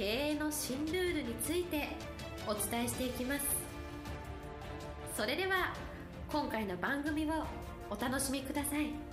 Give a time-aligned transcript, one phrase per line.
[0.00, 1.88] 経営の新ルールについて
[2.46, 3.44] お伝えしていきます。
[5.14, 5.74] それでは
[6.32, 7.44] 今回の番組を
[7.90, 9.09] お楽しみください。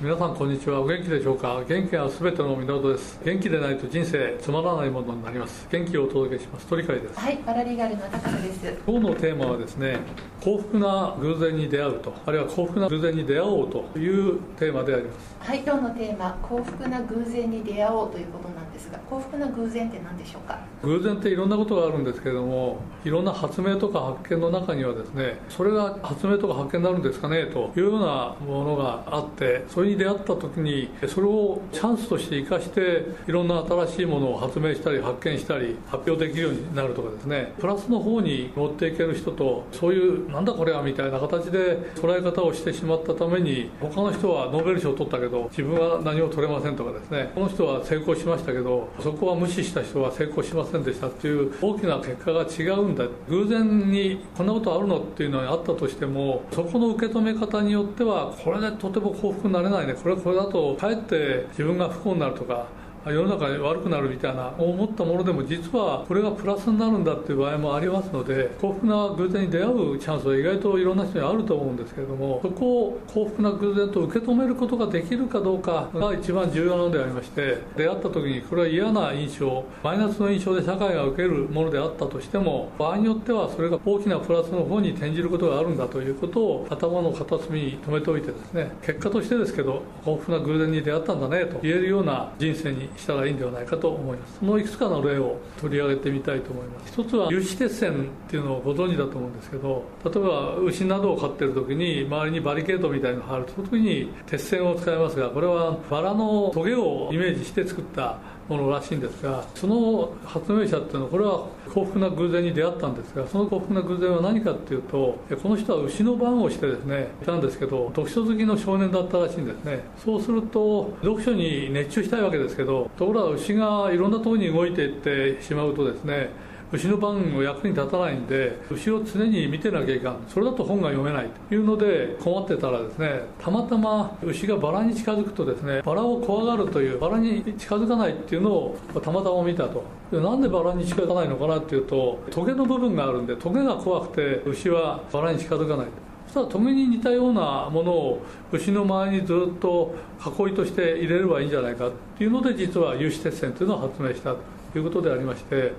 [0.00, 0.80] 皆さんこんにちは。
[0.80, 1.60] お元気でしょうか？
[1.66, 3.18] 元気はすべての源です。
[3.24, 5.66] 元気でないと人生つまらないものになります。
[5.72, 6.68] 元気をお届けします。
[6.68, 7.18] 鳥海です。
[7.18, 8.78] はいパラリーガルの高瀬です。
[8.86, 9.98] 今日のテーマはですね
[10.40, 15.36] 幸福な偶然に出会うとあるいは幸福な偶然に出会おうというテーマであります。
[15.40, 20.60] はい今日のテーマ幸福な偶然に出会おうということなんですが幸福な偶然って何でしょうか？
[20.84, 37.52] 偶然っていろんなことがあるんですけれどもいろんな発明とか発見の中にはですねそれが発明とか発見になるんですかねというようなものがあってそに出会った時にそれをチャンスとして生かしていろんな新しいものを発明したり発見したり発表できるようになるとかですね。
[37.58, 47.30] プラスの方に持っていける人とそういうなんだこれはみたいな形で捉え方をしてしまったために他の人はノーベル賞を取ったけど自分は何も取れませんとかですね。
[47.34, 53.04] この人は成功しましたけどそこは無視した人は成功しませんでしたっていう大きな結果が違うんだ。
[53.28, 62.66] 偶然にこんなことあるのっていうのがあったとしてもそこの受け止め方によってはこれでとても幸福になれないねこれこれだとかえって自分が不幸になるとか
[63.12, 94.38] 世の中悪くなるみたいな思ったものでも実はこれがプラスになるんだっていう場合もありますので幸福な偶然に出会うチャンスは意外といろんな人にあると思うんですけれどもそこを幸福な偶然と受け止めることができるかどうかが一番重要なのでありまして出会った時にこれは嫌な印象マイナスの印象で社会が受けるものであったとしても場合によってはそれが大きなプラスの方に転じることがあるんだということを頭の片隅に留めておいてですね結果としてですけど幸福な偶然に出会ったんだねと言えるような人生にしたらいいんではないかと思います。
[94.40, 96.92] そのいくつかの例を取り上げてみたいと思います。
[96.92, 119.80] 一つは有刺鉄線っていうのをご存知だと思うんですけど例えば牛などを飼ってる時に周りにバリケードみたいなのがあるその時に鉄線を使いますがこれはバラのトゲをイメージして作ったものらしいんですがその発明者っていうのはこれは幸福な偶然に出会ったんですがその幸福な偶然は何かっていうとこの人は牛の番をしてですねいたんですけど読書好きの少年だったらしいんですね。
[120.02, 126.30] そうすると読書に熱中したいわけですけどところが牛がいろんなところに動いていってしまうとですね
[126.70, 130.16] 牛の番も役に立たないんで牛を常に見てなきゃいかん。
[130.28, 139.82] それだと本が読めないというので困ってたらですねたまたま牛がバラに近づくとですねバラを怖がるというバラに近づかないっていうのをたまたま見たと。
[140.10, 145.86] でなんでバラに近づかないのかなっていうとトゲの部分があるんでトゲが怖くて牛はバラに近づかない。
[146.26, 155.72] そしたらトゲに似たようなものを牛の周りにずっと囲いとして入れればいいんじゃないかっていうので実は有刺鉄線というのを発明したということでありまして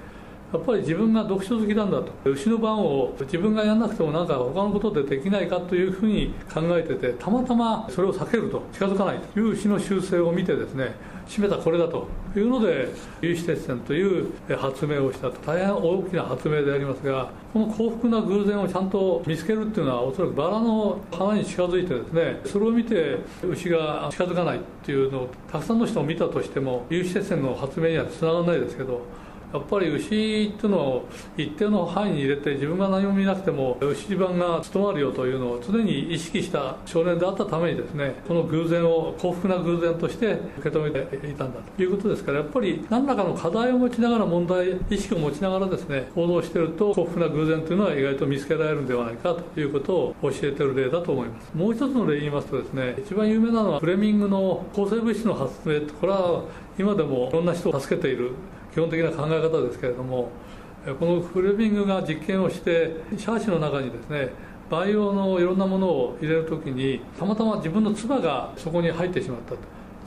[0.51, 2.11] やっぱり自分が読書好きなんだと。
[2.29, 9.39] 牛の番を自分がやらなくてもなんか他のことでできないかというふうに考えててたまたまそれを避けると近づかないと。
[9.39, 10.95] いう牛の習性を見てですね
[11.27, 12.89] 締めたこれだというので
[13.21, 15.37] 有刺鉄線という発明をしたと。
[15.45, 29.01] 大変大きな発明でありますがこの幸福な偶然をちゃんと見つけるっていうのはおそらくバラの花に近づいてですねそれを見て牛が近づかないっていうのをたくさんの人を見たとしても有刺鉄線の発明にはつながらないですけど
[29.53, 51.51] やっぱり牛っていうのを一定の範囲に入れて自分が何も見なくても牛番が務まるよというのを常に意識した少年であったためにですねこの偶然を幸福な偶然として受け止めていたんだということですからやっぱり何らかの課題を持ちながら問題意識を持ちながらですね行動していると幸福な偶然というのは意外と見つけられるんではないかということを教えている例だと思います。
[51.55, 56.43] もう一つの例言いますとですね一番有名なのはフレミングの抗生物質の発明これは
[56.77, 58.31] 今でもいろんな人を助けている
[58.71, 60.29] 基本的な考え方ですけれども
[60.99, 64.29] このフレミングが実験をしてシャーシの中にですね
[64.69, 69.57] 培養のいろんなものを入れるときにたまたま自分の唾がそこに入ってしまったと。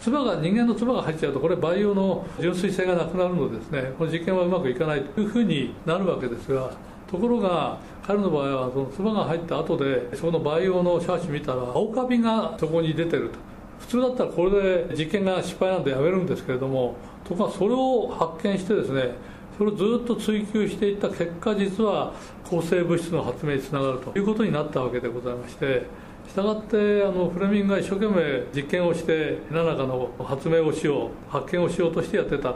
[0.00, 3.92] 唾が人間の唾が入っちゃうとこれ培養の純粋性がなくなるのでですね。
[3.98, 6.70] この実験はうまくいかないというふうになるわけですが
[7.10, 13.38] ところが彼の場合はその唾が入った後でその培養のシャーシ見たら青カビがそこに出てると。
[13.80, 16.94] 普通だったらこれで実験が失敗なんでやめるんですけれども
[17.32, 19.14] ところがそれを発見してですね
[19.58, 22.12] それをずっと追求していった結果実は
[22.48, 25.86] 抗生物質の発明につながるということになったわけでございまして
[26.28, 32.54] したがってあのフレミングが一生懸命実験をして何らかの発明をしよう発見をしようとしてやってた。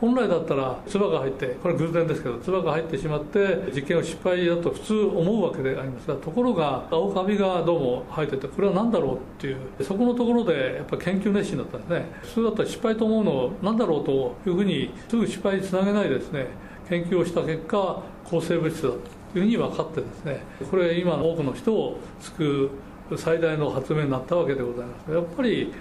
[0.00, 12.06] 本来だったら唾が入ってこれ偶然ですけど唾が入ってしまって実験を失敗だと普通思うわけでありますがところが青カビがどうも生えててこれは何だろうっていうそこのところでやっぱ研究熱心だったんですね。
[12.22, 16.46] 普通だったら失敗と思うのを何だろうというふうにすぐ失敗につなげないですね
[16.88, 19.00] 研究をした結果抗生物質だという
[19.32, 20.40] ふうに分かってですね
[20.70, 22.70] これ今多くの人を救
[23.10, 25.10] う最大の発明になったわけでございます。
[25.10, 25.72] やっぱり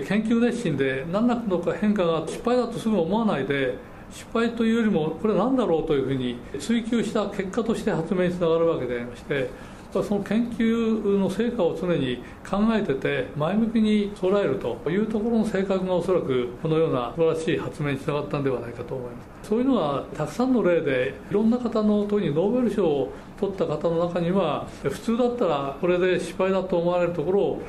[0.00, 3.76] 研究熱心で何らかの変化が失敗だとすぐ思わないで
[4.10, 9.50] 失敗というよりもこれは何だろうというふうに追求した結果として発明につながるわけでありまして
[9.92, 19.48] その研究の成果を常に考えてて前向きに捉えるというところの性格がおそらくこのような素晴らしい発明につながったんではないかと思います。
[19.50, 27.62] そういうのはたくさんの例でいろんな方の特にノーベル賞を取った方の中には普通だったらこれで失敗だと思われるところを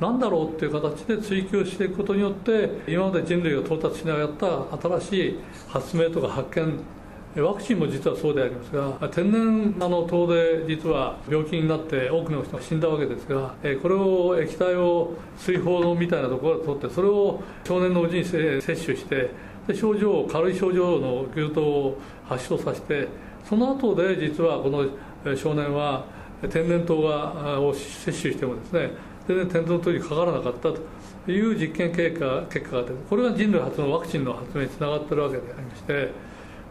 [0.00, 5.38] 何だろうっていう形で追求していくことによって今まで人類が到達しなかった新しい
[5.68, 6.78] 発明とか発見
[7.42, 19.30] ワクチンも実はそうでありますが天然あの糖で実は病気になって多くの人が死んだわけですがこれを液体を水泡みたいなところで取ってそれを少年のうちに摂取して
[19.66, 23.08] で症状軽い症状の牛痘を発症させて
[23.46, 26.06] その後で実はこの少年は
[26.42, 28.90] 天然痘がを摂取してもですね
[29.26, 36.12] 全然天然痘にかからなかったという実験結果結果が出てこれが人類初のワクチンの発明につながってるわけでありまして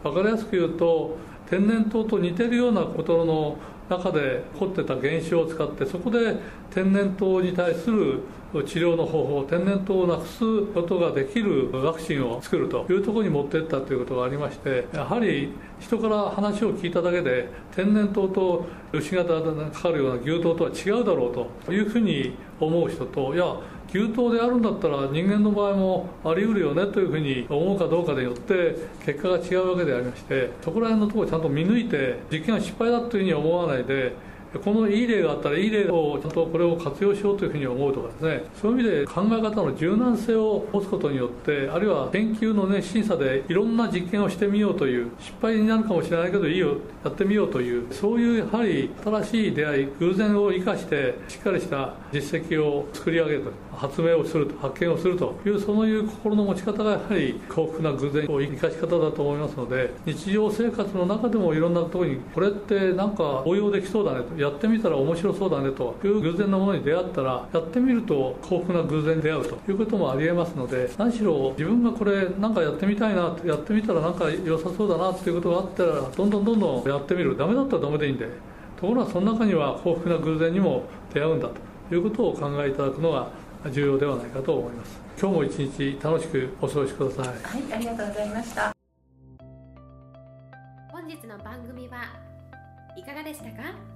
[0.02, 1.16] 分かりやすく言うと
[1.50, 3.56] 天然痘と似てるようなことの
[3.88, 6.36] 中で起こってた現象を使ってそこで
[6.70, 8.20] 天然痘に対する
[8.52, 23.56] 治療の方法天然痘をなくすことができるワクチンを作るというところに持っていったということがありましてやはり人から話を聞いただけで天然痘と牛型がかかるような牛痘とは違うだろうというふうに思う人といや
[23.88, 34.12] 牛痘であるんだったら人間の場合もあり得るよねというふうに思うかどうかでよって結果が違うわけでありましてそこら辺のところをちゃんと見抜いて実験は失敗だというふうに思わないで
[34.58, 38.44] このいい例があったらいい例をちゃんとこれを活用しようというふうに思うとかですね。
[38.60, 64.34] そういう意味で考え方の柔軟性を持つことによってあるいは研究の熱心さでいろんな実験をしてみようという失敗になるかもしれないけどいいよやってみようというそういうやはり新しい出会い偶然を生かしてしっかりした実績を作り上げると発明をすると発見をするというそういう心の持ち方がやはり幸福な偶然を生かし方だと思いますので日常生活の中でもいろんなところにこれってなんか応用できそうだねと。
[64.46, 65.96] やってみたら面白そうだねと。
[66.04, 77.36] いう偶然のものに出会ったらやってみると幸福な偶然に出会うということもありえますので何しろ自分がこれなんかやってみたいなやってみたらなんか良さそうだなっていうことがあったらどんどんどんどんやってみる。
[77.36, 78.28] ダメだったらダメでいいんで。
[78.80, 81.48] ところがその中には幸福な偶然にも出会うんだ
[81.88, 83.28] ということをお考えいただくのが
[83.70, 85.00] 重要ではないかと思います。
[85.18, 87.26] 今日も一日楽しくお過ごしください。
[87.28, 88.72] はいありがとうございました。
[90.92, 91.98] 本日の番組は
[92.96, 93.95] いかがでしたか？